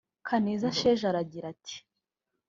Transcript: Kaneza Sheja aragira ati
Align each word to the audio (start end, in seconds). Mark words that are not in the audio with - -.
Kaneza 0.27 0.67
Sheja 0.77 1.05
aragira 1.11 1.45
ati 1.53 1.75